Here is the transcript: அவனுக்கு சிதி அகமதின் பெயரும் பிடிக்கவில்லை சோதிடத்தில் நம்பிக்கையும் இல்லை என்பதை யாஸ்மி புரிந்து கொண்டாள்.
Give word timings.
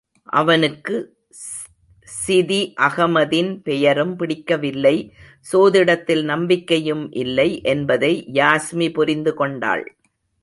அவனுக்கு 0.33 0.95
சிதி 2.07 2.73
அகமதின் 2.79 3.51
பெயரும் 3.61 4.15
பிடிக்கவில்லை 4.15 4.95
சோதிடத்தில் 5.51 6.23
நம்பிக்கையும் 6.23 7.11
இல்லை 7.11 7.61
என்பதை 7.63 8.13
யாஸ்மி 8.33 8.93
புரிந்து 8.93 9.33
கொண்டாள். 9.33 9.85